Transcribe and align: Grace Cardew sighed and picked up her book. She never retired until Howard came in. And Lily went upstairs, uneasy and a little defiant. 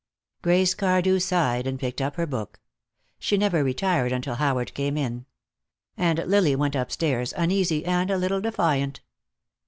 Grace 0.41 0.73
Cardew 0.73 1.19
sighed 1.19 1.67
and 1.67 1.79
picked 1.79 2.01
up 2.01 2.15
her 2.15 2.25
book. 2.25 2.59
She 3.19 3.37
never 3.37 3.63
retired 3.63 4.11
until 4.11 4.33
Howard 4.33 4.73
came 4.73 4.97
in. 4.97 5.27
And 5.95 6.17
Lily 6.25 6.55
went 6.55 6.73
upstairs, 6.73 7.35
uneasy 7.37 7.85
and 7.85 8.09
a 8.09 8.17
little 8.17 8.41
defiant. 8.41 9.01